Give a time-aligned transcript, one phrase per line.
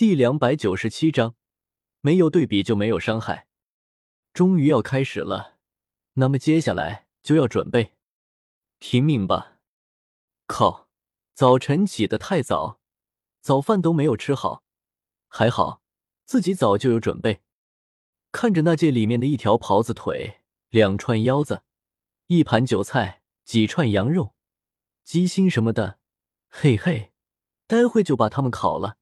[0.00, 1.34] 第两百九十七章，
[2.00, 3.46] 没有对比就没有伤害。
[4.32, 5.58] 终于要开始了，
[6.14, 7.98] 那么接下来就要准备，
[8.78, 9.58] 拼命吧！
[10.46, 10.88] 靠，
[11.34, 12.80] 早晨起得太早，
[13.42, 14.64] 早饭都没有吃好，
[15.28, 15.82] 还好
[16.24, 17.42] 自己早就有准备。
[18.32, 20.40] 看着那戒里面的一条狍子腿，
[20.70, 21.62] 两串腰子，
[22.28, 24.34] 一盘韭菜，几串羊肉，
[25.04, 25.98] 鸡心什么的，
[26.48, 27.12] 嘿嘿，
[27.66, 28.96] 待会就把他们烤了。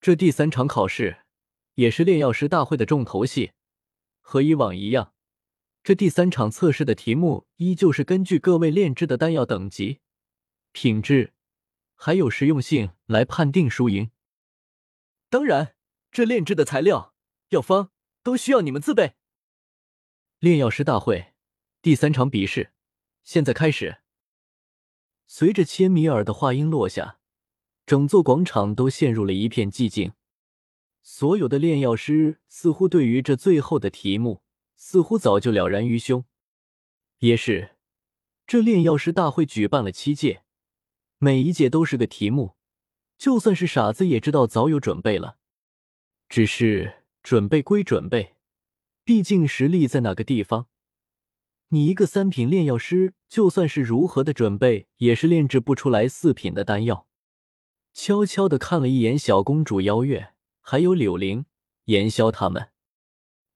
[0.00, 1.24] 这第三场考试
[1.74, 3.52] 也是炼药师大会的重头戏，
[4.20, 5.12] 和以往一样，
[5.82, 9.98] 这第三场测试的题目依旧是根据各位炼制的丹药等级、
[10.70, 11.34] 品质
[11.96, 14.10] 还有实用性来判定输赢。
[15.28, 15.74] 当然，
[16.12, 17.14] 这炼制的材料、
[17.48, 17.90] 药方
[18.22, 19.16] 都需要你们自备。
[20.38, 21.34] 炼药师大会
[21.82, 22.72] 第三场比试
[23.24, 23.98] 现在开始。
[25.26, 27.17] 随着千米尔的话音落下。
[27.88, 30.12] 整座广场都陷入了一片寂静，
[31.00, 34.42] 所有的炼药师似乎对于这最后的题目，
[34.76, 36.26] 似乎早就了然于胸。
[37.20, 37.76] 也是，
[38.46, 40.42] 这炼药师大会举办了七届，
[41.16, 42.56] 每一届都是个题目，
[43.16, 45.38] 就算是傻子也知道早有准备了。
[46.28, 48.34] 只是准备归准备，
[49.02, 50.66] 毕竟实力在哪个地方，
[51.68, 57.07] 你一个三品炼药师，就算是如何的准备，也是炼制不出来四品的丹药。
[58.00, 61.46] 悄悄的看了一眼小公主邀月，还有柳玲、
[61.86, 62.68] 炎萧他们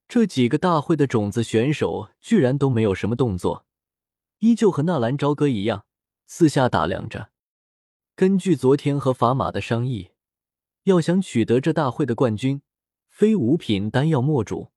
[0.08, 3.64] 这几个大会的种子选手，居然都没有什么动作，
[4.40, 5.86] 依旧和纳兰朝歌一样，
[6.26, 7.30] 四下打量着。
[8.16, 10.10] 根据昨天和法码的商议，
[10.82, 12.62] 要想取得这大会的冠军，
[13.08, 14.72] 非五品丹药莫属。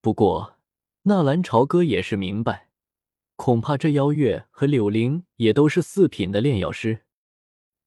[0.00, 0.56] 不过
[1.02, 2.70] 纳兰朝歌也是明白，
[3.36, 7.02] 恐怕这邀月和柳玲也都是四品的炼药师。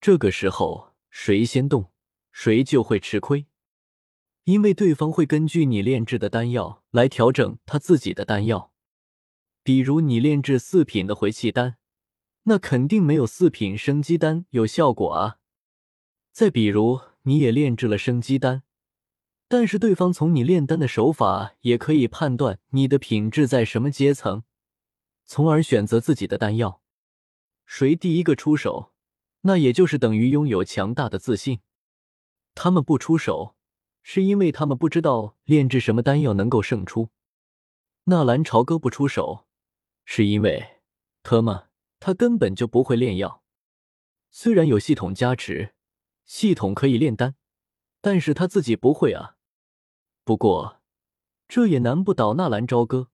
[0.04, 1.90] 这个时候，谁先动，
[2.34, 3.46] 谁就会吃亏，
[4.44, 8.74] 因为对方会根据你炼制的丹药来调整他自己的丹药。
[9.64, 11.78] 比如你炼制四品的回气丹，
[12.44, 15.38] 那肯定没有四品生机丹有效果啊。
[16.34, 18.64] 再比如你也炼制了生机丹，
[19.48, 24.44] 但是对方从你炼丹的手法也可以判断你的品质在什么阶层，
[25.24, 26.82] 从而选择自己的丹药。
[27.66, 28.93] 谁第一个出手？
[29.44, 31.62] 那也就是等于拥有强大的自信。
[32.56, 33.56] 他们不出手，
[34.02, 37.10] 是因为他们不知道炼制什么丹药能够胜出。
[38.06, 39.48] 纳兰朝歌不出手，
[40.06, 40.82] 是因为
[41.24, 43.44] 特么他根本就不会炼药。
[44.30, 45.74] 虽然有系统加持，
[46.26, 47.36] 系统可以炼丹，
[48.02, 49.38] 但是他自己不会啊。
[50.24, 50.82] 不过
[51.48, 53.10] 这也难不倒纳兰朝歌。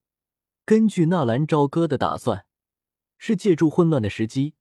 [0.65, 2.45] 根据纳兰朝歌的打算，
[3.17, 4.53] 是借助混乱的时机。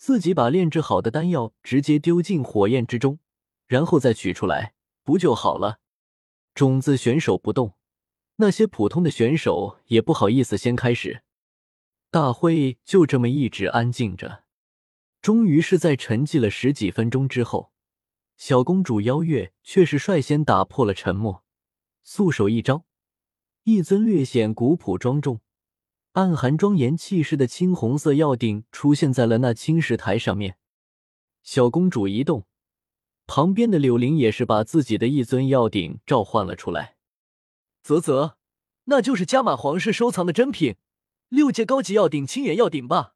[0.00, 3.18] 自己把炼制好的丹药直接丢进火焰之中，
[3.66, 4.72] 然后再取出来，
[5.04, 5.80] 不就好了？
[6.54, 7.74] 种子选手不动，
[8.36, 11.22] 那些普通的选手也不好意思先开始。
[12.10, 14.44] 大会就这么一直安静着。
[15.20, 17.70] 终于是在沉寂了十几分钟之后，
[18.38, 21.44] 小公主邀月却是率先打破了沉默，
[22.02, 22.86] 素手一招，
[23.64, 25.42] 一尊略显古朴庄重。
[26.12, 30.56] 暗含庄严气势的青红色药鼎出现在了那青石台上面。
[31.44, 32.48] 小公主一动，
[33.28, 36.96] 旁边的柳玲也是把自己的一尊药鼎召唤了出来。
[37.84, 38.36] 啧啧，
[38.84, 40.74] 那就是加玛皇室收藏的珍品，
[41.28, 43.14] 六阶高级药鼎青眼药鼎吧？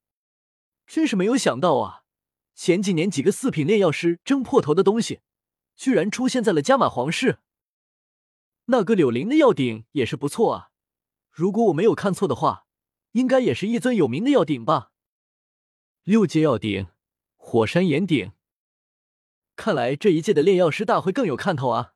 [0.87, 2.05] 真是没有想到啊！
[2.55, 5.19] 前几年几个四品炼药师争破头的东西，
[5.75, 7.41] 居然出现在了加玛皇室。
[8.67, 10.71] 那个柳玲的药鼎也是不错啊，
[11.33, 12.64] 如果我没有看错的话。
[13.15, 14.91] 应该也是一尊有名的药鼎吧？
[16.03, 16.89] 六阶药鼎，
[17.37, 18.33] 火山岩鼎。
[19.55, 21.95] 看来这一届的炼药师大会更有看头啊！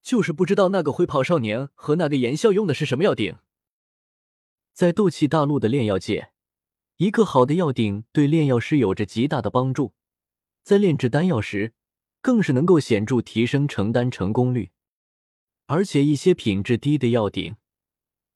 [0.00, 3.36] 就是不知道那个灰袍少年和那个炎啸用的是什么药鼎。
[4.72, 6.32] 在斗气大陆的炼药界，
[6.96, 9.92] 一个好的药鼎对炼药师有着极大的帮助，
[10.62, 11.74] 在炼制丹药时，
[12.22, 14.70] 更是能够显著提升成丹成功率。
[15.66, 17.56] 而且一些品质低的药鼎。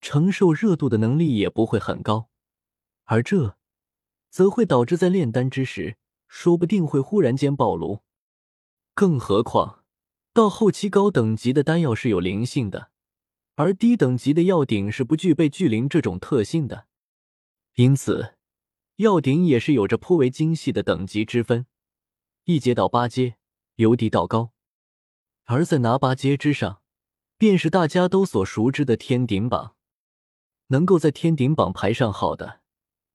[0.04, 2.28] 承受热度的能力也不会很高，
[3.04, 3.56] 而这
[4.28, 5.96] 则会导致在炼丹之时，
[6.28, 8.00] 说不定会忽然间爆炉。
[8.92, 9.82] 更何况，
[10.34, 12.90] 到后期高等级的丹药是有灵性的，
[13.54, 16.86] 而低等级的药鼎是不具备聚灵这种特性的。
[17.76, 18.34] 因此，
[18.96, 21.64] 药鼎也是有着颇为精细的等级之分，
[22.44, 23.36] 一阶到八阶，
[23.76, 24.52] 由低到高。
[25.44, 26.82] 而在拿八阶之上，
[27.38, 29.74] 便是大家都所熟知的天顶榜。
[30.74, 32.58] 能够在天顶榜排上号的，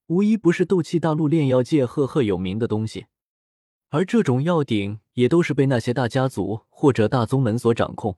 [0.07, 3.07] 无一不是斗气大陆炼药界赫赫有名的东西。
[3.89, 8.17] 而这种药鼎也都是被那些大家族或者大宗门所掌控。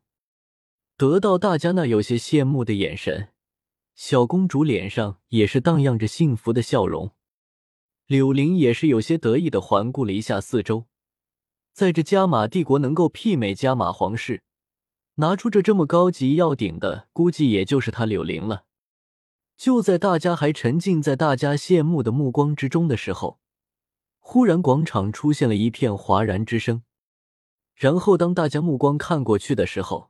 [0.96, 3.30] 得到大家那有些羡慕的眼神，
[3.96, 7.10] 小公主脸上也是荡漾着幸福的笑容。
[8.06, 10.86] 柳玲也是有些得意的环顾了一下四周，
[11.74, 14.44] 在这加玛帝国能够媲美加玛皇室，
[15.16, 18.66] 拿出这这么高级药鼎的，估计也就是他柳玲了。
[19.62, 23.40] 就在大家还沉浸在大家羡慕的目光之中的时候。
[24.18, 26.82] 忽然，广场出现了一片哗然之声。
[27.76, 30.10] 然后，当大家目光看过去的时候，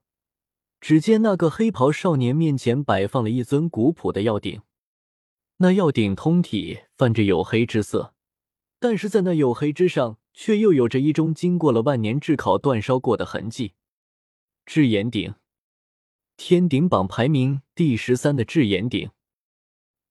[0.80, 4.62] 只见那个黑袍少年面前摆放了一尊古朴的药鼎。
[5.58, 8.14] 那药鼎通体泛着黝黑之色，
[8.80, 13.74] 但是在那黝黑之上，却又有着一种经过了万年炙烤煅烧过的痕迹。
[14.66, 15.36] 炙炎鼎，
[16.38, 19.12] 天鼎榜排名第十三的炙炎鼎，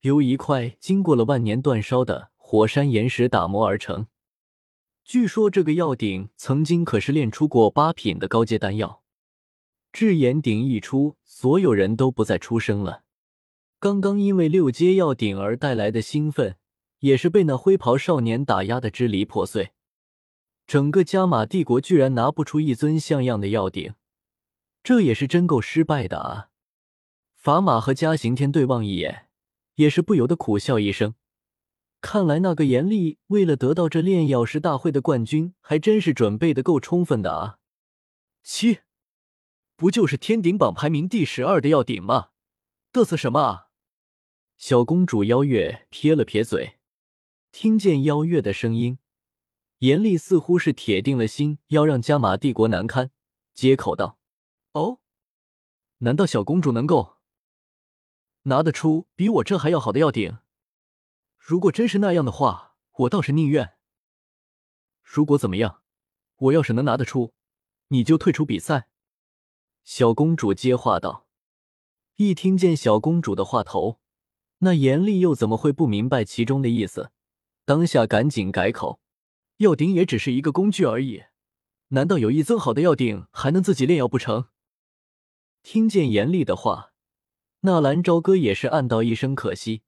[0.01, 2.31] 由一块经过了万年煅烧的。
[2.53, 4.09] 火山岩石打磨而成。
[5.05, 9.05] 据说这个药鼎曾经可是炼出过八品的高阶丹药。
[9.93, 13.05] 至炎鼎一出，所有人都不再出声了。
[13.79, 16.57] 刚刚因为六阶药鼎而带来的兴奋，
[16.99, 19.71] 也是被那灰袍少年打压的支离破碎。
[20.67, 23.95] 整个加玛帝国居然拿不出一尊像样的药鼎，
[24.83, 26.49] 这也是真够失败的啊！
[27.37, 29.27] 法玛和嘉刑天对望一眼，
[29.77, 31.15] 也是不由得苦笑一声。
[32.01, 37.59] 看来那个严厉为了得到这炼药师大会的冠军，还真是准备的够充分的啊！
[38.43, 38.79] 七，
[39.77, 42.31] 不就是天鼎榜排名第十二的药鼎吗？
[42.91, 43.67] 嘚瑟什么啊？
[44.57, 46.79] 小公主邀月撇了撇嘴，
[47.53, 48.99] 听见邀月的声音，
[49.81, 53.11] 严厉似乎是铁定了心要让加玛帝国难堪，
[53.53, 54.19] 接口道
[54.73, 55.01] ：“哦，
[55.99, 57.19] 难道小公主能够
[58.43, 60.39] 拿得出比我这还要好的药鼎？”
[61.39, 63.75] 如果真是那样的话，我倒是宁愿。
[65.03, 65.83] 如果怎么样，
[66.37, 67.33] 我要是能拿得出，
[67.89, 68.89] 你就退出比赛。”
[69.83, 71.27] 小公主接话道。
[72.17, 73.99] 一听见小公主的话头，
[74.59, 77.11] 那严厉又怎么会不明白其中的意思？
[77.65, 79.01] 当下赶紧改口
[79.57, 81.25] ：“药鼎也只是一个工具而已，
[81.89, 84.49] 难道有一增好的药鼎还能自己炼药不成？”
[85.63, 86.90] 听见严厉的话，
[87.63, 89.83] 纳兰朝歌也是暗道一声可惜。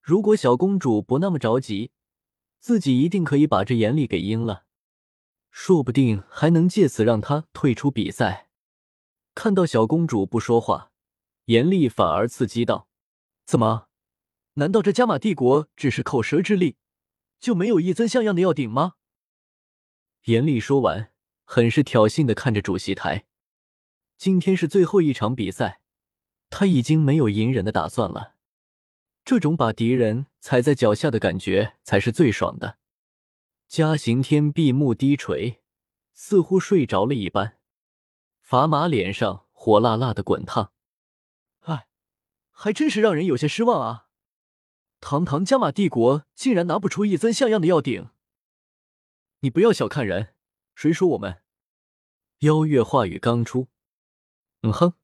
[0.00, 1.90] 如果小公主不那么着急，
[2.60, 4.64] 自己一定可以把这严厉给阴了，
[5.50, 8.48] 说不定还能借此让她退出比赛。
[9.34, 10.90] 看到小公主不说话，
[11.44, 12.88] 严厉反而刺激道
[13.44, 13.88] ：“怎么？
[14.54, 16.78] 难道这加玛帝国只是口舌之力，
[17.38, 18.94] 就没有一尊像样的药鼎吗？”
[20.24, 21.12] 严厉说完，
[21.44, 23.26] 很是挑衅的看着主席台。
[24.16, 25.80] 今天是最后一场比赛，
[26.50, 28.34] 他已经没有隐忍的打算了。
[29.24, 32.78] 这种把敌人踩在脚下的感觉才是最爽的。
[33.66, 35.60] 嘉刑天闭目低垂，
[36.14, 37.58] 似乎睡着了一般。
[38.40, 40.72] 法玛脸上火辣辣的滚烫，
[41.60, 41.88] 哎，
[42.50, 44.06] 还真是让人有些失望啊！
[45.00, 48.08] 堂堂加玛帝国竟然拿不出一尊像样的药鼎。
[49.40, 50.34] 你不要小看人，
[50.74, 51.42] 谁说我们？
[52.38, 53.68] 妖月话语刚出，
[54.62, 54.94] 嗯哼，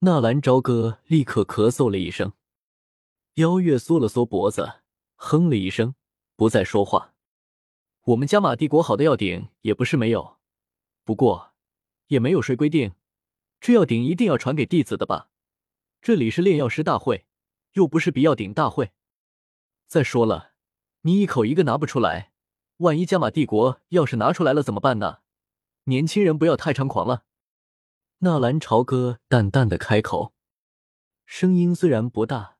[0.00, 2.32] 纳兰朝歌立刻咳嗽了一声。
[3.34, 4.74] 妖月缩了缩脖子，
[5.16, 5.96] 哼了一声，
[6.36, 7.14] 不再说话。
[8.04, 10.36] 我们加玛帝国好的药鼎也不是没有，
[11.02, 11.52] 不过
[12.06, 12.92] 也没有谁规定
[13.60, 15.30] 这药鼎一定要传给弟子的吧？
[16.00, 17.26] 这里是炼药师大会，
[17.72, 18.92] 又不是比药鼎大会。
[19.88, 20.52] 再说了，
[21.00, 22.30] 你一口一个拿不出来，
[22.76, 25.18] 万一加玛帝国要是拿出来了怎么办呢？
[25.84, 27.24] 年轻人不要太猖狂了。
[28.20, 30.34] 纳兰朝歌淡淡的开口，
[31.24, 32.56] 声音虽然不大。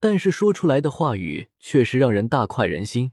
[0.00, 3.12] 但是说出来的话语却是让人大快人心，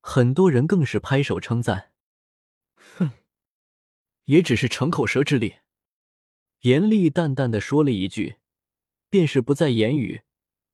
[0.00, 1.92] 很多人更是拍手称赞。
[2.96, 3.12] 哼，
[4.24, 5.56] 也只是逞口舌之力。
[6.62, 8.38] 严厉淡淡的说了一句，
[9.08, 10.22] 便是不再言语。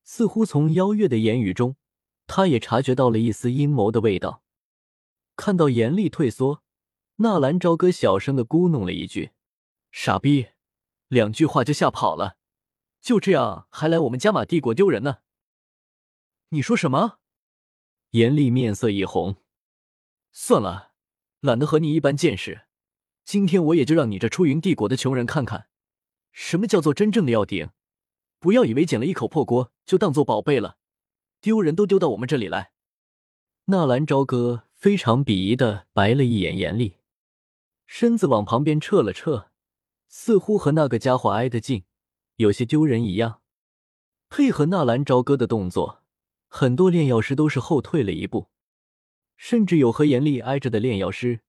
[0.04, 1.76] 似乎从邀月的言语中，
[2.26, 4.42] 他也察觉到了一丝阴谋的味道。
[5.36, 6.62] 看到严厉退缩，
[7.16, 9.32] 纳兰朝歌小声的咕哝了一句
[9.96, 10.48] ：“傻逼！”
[11.06, 12.36] 两句话就吓跑了。
[13.00, 15.18] 就这样还来我们加玛帝国丢人呢？
[16.48, 17.20] 你说什么？
[18.10, 19.36] 严厉面色一红，
[20.32, 20.92] 算了，
[21.40, 22.62] 懒得和你一般见识。
[23.24, 25.68] 今天我也就让你这出云帝国的穷人看看，
[26.32, 27.70] 什么叫做真正的要顶。
[28.40, 30.78] 不要以为捡了一口破锅就当做宝贝了，
[31.40, 32.72] 丢人都丢到我们这里来。
[33.66, 36.98] 纳兰朝歌非常鄙夷的白了一眼严厉，
[37.86, 39.50] 身子往旁边撤了撤，
[40.16, 41.86] 似乎和那个家伙挨得近。
[42.36, 43.42] 有些丢人一样，
[44.28, 46.04] 配合纳兰朝歌的动作，
[46.46, 48.48] 很多炼药师都是后退了一步。
[49.36, 51.40] 甚至有和严厉挨着的炼药师，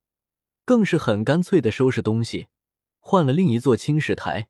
[0.65, 2.47] 更是很干脆的收拾东西，
[2.99, 4.49] 换了另一座青石台。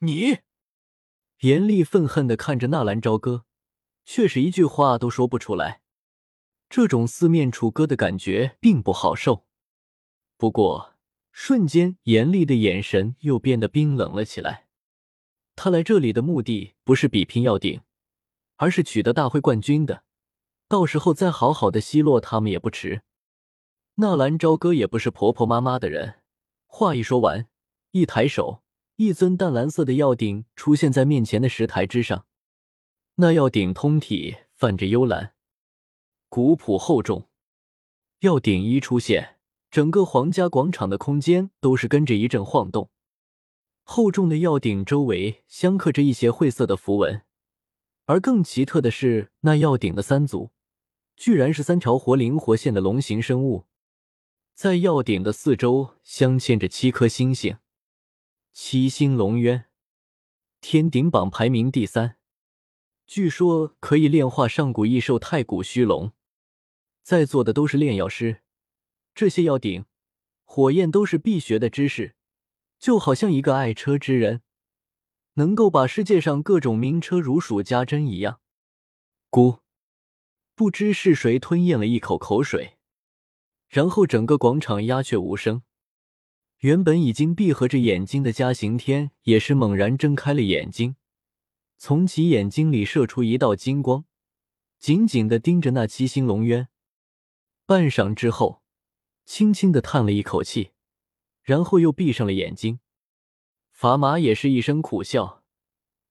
[0.00, 0.40] 你，
[1.40, 3.46] 严厉愤恨的看着纳兰朝歌，
[4.04, 5.80] 却是一句话都说不出来。
[6.68, 9.46] 这种四面楚歌的感觉并不好受。
[10.36, 10.93] 不过
[11.36, 14.68] 瞬间，严厉的眼神又变得冰冷了起来。
[15.56, 17.80] 他来这里的目的不是比拼药鼎，
[18.54, 20.04] 而是取得大会冠军的。
[20.68, 23.02] 到时候再好好的奚落他们也不迟。
[23.96, 26.20] 纳兰朝歌也不是婆婆妈妈的人，
[26.66, 27.48] 话一说完，
[27.90, 28.62] 一抬手，
[28.94, 32.26] 一尊淡蓝色的药鼎出现在面前的石台之上。
[33.16, 35.34] 那药鼎通体泛着幽蓝，
[36.28, 37.28] 古朴厚重。
[38.20, 39.33] 药鼎一出现，
[39.74, 42.92] 整个皇家广场的空间都是跟着一阵晃动。
[43.82, 47.22] 厚重的药鼎周围镶刻着一些晦涩的符文，
[48.04, 50.52] 而更奇特的是，那药鼎的三足。
[51.16, 53.64] 居然是三条活灵活现的龙形生物，
[54.54, 57.56] 在药鼎的四周镶嵌着七颗星星。
[58.52, 59.64] 七星龙渊，
[60.60, 62.14] 天鼎榜排名第三，
[63.08, 66.12] 据说可以炼化上古异兽太古虚龙。
[67.02, 68.43] 在座的都是炼药师，
[69.14, 69.84] 这些要顶、
[70.44, 72.14] 火焰都是必学的知识，
[72.78, 74.42] 就好像一个爱车之人
[75.34, 78.40] 能够把世界上各种名车如数家珍一样。
[79.30, 79.60] 咕。
[80.56, 82.76] 不知是谁吞咽了一口口水，
[83.68, 85.62] 然后整个广场鸦雀无声。
[86.58, 90.94] 原本已经闭合着眼睛的嘉刑天也是猛然睁开了眼睛，
[91.76, 94.04] 从其眼睛里射出一道金光，
[94.78, 96.68] 紧紧的盯着那七星龙渊。
[97.66, 98.62] 半晌之后，
[99.24, 100.72] 轻轻的叹了一口气，
[101.42, 102.80] 然后又闭上了眼睛。
[103.76, 105.42] 砝码也是一声苦笑：“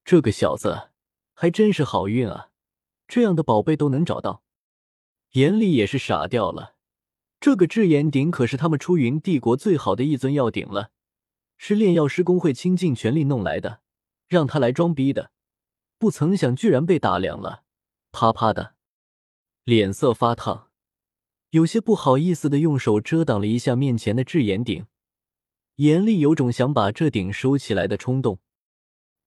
[0.03, 0.89] 这个小子
[1.33, 2.49] 还真是好运啊！”
[3.07, 4.43] 这样的宝贝都能找到，
[5.31, 6.75] 严厉也是傻掉了。
[7.39, 10.91] 这个智炎鼎可是他们出云帝国最好的一尊药鼎了，
[11.57, 13.81] 是炼药师工会倾尽全力弄来的，
[14.27, 15.31] 让他来装逼的。
[15.97, 17.63] 不曾想居然被打凉了，
[18.11, 18.75] 啪啪的，
[19.63, 20.69] 脸色发烫，
[21.53, 24.87] 有些不好意思的用手遮挡了一下面前的炙炎鼎。
[25.75, 28.39] 严厉有种想把这鼎收起来的冲动。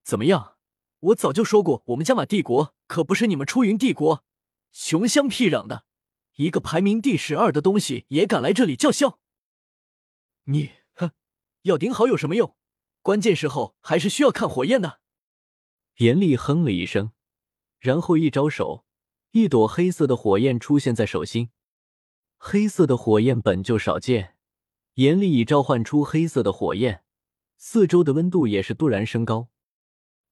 [0.03, 0.57] 怎么样？
[0.99, 4.25] 我早就说过，我们加玛帝国可不是你们出云帝国，
[4.73, 5.85] 穷乡僻壤的，
[6.35, 9.21] 一个排名第十二的东西也敢来这里叫嚣？
[10.47, 11.13] 你哼，
[11.63, 12.57] 要顶好有什么用？
[13.03, 14.99] 关键时候还是需要看火焰的。
[15.99, 17.13] 严厉哼了一声，
[17.79, 18.85] 然后一招手，
[19.31, 21.51] 一朵黑色的火焰出现在手心。
[22.39, 24.35] 黑色的火焰本就少见，
[24.95, 27.03] 严厉已召唤出黑色的火焰，
[27.57, 29.49] 四周的温度也是突然升高。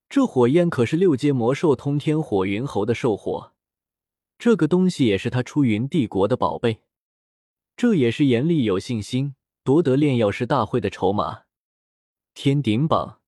[0.09, 3.53] 这火焰可是六阶魔兽通天火云侯的兽火，
[4.39, 6.83] 这个东西也是他出云帝国的宝贝，
[7.77, 9.35] 这也是严厉有信心
[9.65, 11.45] 夺得炼药师大会的筹码。
[12.35, 13.21] 天顶榜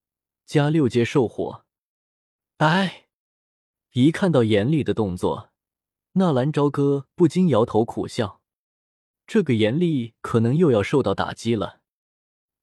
[0.45, 1.64] 加六阶兽火，
[2.59, 3.06] 哎，
[3.92, 5.50] 一看到严厉的动作，
[6.12, 8.40] 纳兰朝歌不禁摇头苦笑，
[9.26, 11.80] 这个严厉可能又要受到打击了，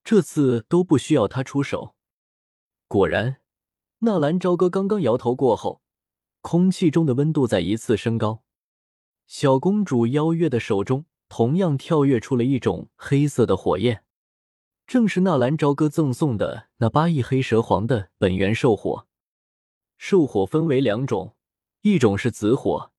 [0.03, 1.95] 这次都不需要他出手。
[2.87, 3.37] 果然。
[4.05, 5.81] 纳兰朝歌刚刚摇头过后，
[6.41, 8.43] 空气中的温度再一次升高。
[9.27, 14.03] 小公主邀月的手中同样跳跃出了一种黑色的火焰，
[14.85, 19.07] 正是纳兰朝歌赠送的那八翼黑蛇皇的本源兽火。
[19.97, 21.37] 兽火分为两种，
[21.83, 22.91] 一种是紫火，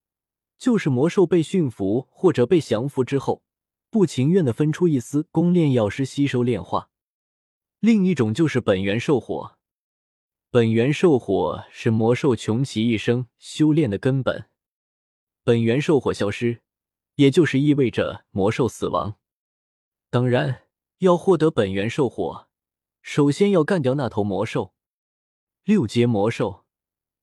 [0.56, 3.42] 就是魔兽被驯服或者被降服之后，
[3.94, 6.88] 不情愿的分出一丝供炼药师吸收炼化；
[7.78, 9.56] 另一种就是本源兽火。
[10.50, 14.50] 本源兽火是魔兽穷其一生修炼的根本，
[15.44, 16.62] 本源兽火消失，
[17.14, 19.16] 也就是意味着魔兽死亡。
[20.10, 20.62] 当然，
[20.98, 22.48] 要获得本源兽火，
[23.00, 24.74] 首先要干掉那头魔兽。
[25.62, 26.64] 六阶魔兽，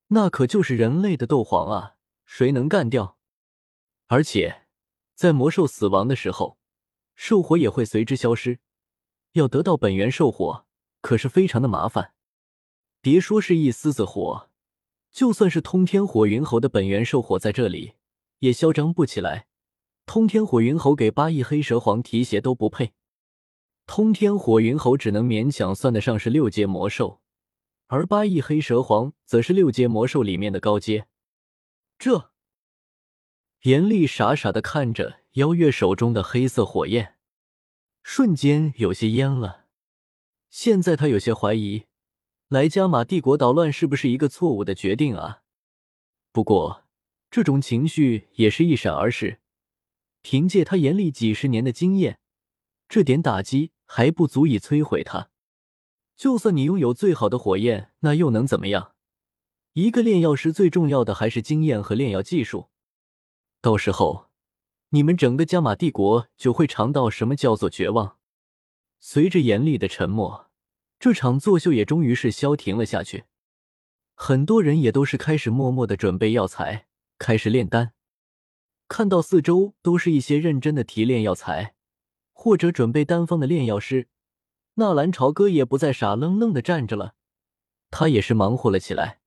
[0.07, 1.97] 那可就是人类的斗皇啊！
[2.23, 3.17] 谁能干掉？
[4.07, 4.67] 而且，
[5.13, 6.59] 在魔兽死亡的时候，
[7.23, 8.57] 兽火也会随之消失。
[9.33, 10.65] 要得到本源兽火，
[11.01, 12.15] 可是非常的麻烦。
[12.99, 14.49] 别说是一丝子火，
[15.11, 17.93] 就算是通天火云猴的本源兽火在这里，
[18.39, 19.45] 也嚣张不起来。
[20.07, 22.93] 通天火云猴给八翼黑蛇皇提鞋都不配。
[23.85, 27.21] 通天火云猴只能勉强算得上是六阶魔兽，
[27.85, 31.07] 而八翼黑蛇皇则是六阶魔兽里面的高阶。
[31.99, 32.31] 这，
[33.61, 37.15] 严厉傻傻的看着邀月手中的黑色火焰，
[38.03, 39.65] 瞬间有些蔫了。
[40.49, 41.85] 现在他有些怀疑。
[42.49, 45.43] 来加玛帝国捣乱是不是一个错误的决定啊？
[46.33, 46.83] 不过
[47.29, 49.39] 这种情绪也是一闪而逝，
[50.21, 52.19] 凭借他严厉几十年的经验，
[52.89, 55.29] 这点打击还不足以摧毁他。
[56.17, 58.95] 就算你拥有最好的火焰，那又能怎么样？
[59.71, 62.67] 一个炼药师最重要的还是经验和炼药技术。
[63.61, 64.29] 到时候，
[64.93, 68.17] 你们整个加玛帝国就会尝到什么叫做绝望。
[68.99, 70.49] 随着严厉的沉默，
[70.99, 73.23] 这场作秀也终于是消停了下去。
[74.13, 77.93] 很多人也都是开始默默的准备药材，开始炼丹。
[78.89, 81.75] 看到四周都是一些认真的提炼药材
[82.33, 84.09] 或者准备丹方的炼药师。
[84.75, 87.15] 纳兰朝歌也不再傻愣愣的站着了，
[87.89, 89.21] 他也是忙活了起来，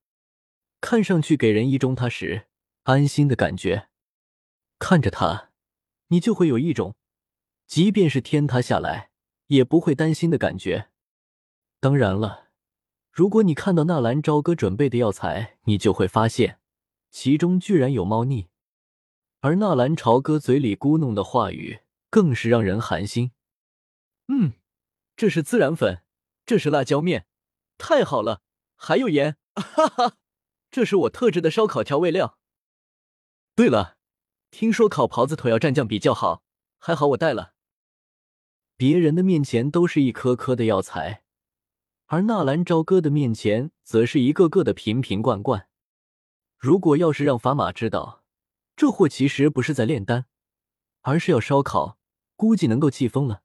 [0.83, 2.49] 看上去给人一种踏实、
[2.83, 3.89] 安心的感觉。
[4.79, 5.51] 看着他，
[6.15, 6.95] 你就会有一种，
[7.67, 9.11] 即便是天塌下来
[9.49, 10.91] 也不会担心的感觉。
[11.81, 12.51] 当然了，
[13.11, 16.61] 如果你看到纳兰朝歌准备的药材，你就会发现
[17.11, 18.47] 其中居然有猫腻，
[19.41, 21.81] 而纳兰朝歌嘴里咕哝的话语
[22.11, 23.33] 更是让人寒心。
[24.29, 24.53] 嗯。
[25.17, 26.03] 这是孜然粉，
[26.47, 27.27] 这是辣椒面，
[27.77, 28.43] 太好了！
[28.77, 30.17] 还有盐，哈哈，
[30.71, 32.39] 这是我特制的烧烤调味料。
[33.57, 33.97] 对了，
[34.55, 36.45] 听说烤狍子腿要蘸酱比较好，
[36.79, 37.55] 还好我带了。
[38.77, 41.25] 别人的面前都是一颗颗的药材，
[42.07, 45.67] 而纳兰朝歌的面前则是一个个的瓶瓶罐罐。
[46.57, 48.23] 如果要是让法玛知道，
[48.77, 50.27] 这货其实不是在炼丹，
[51.01, 51.99] 而是要烧烤，
[52.37, 53.43] 估计能够气疯了。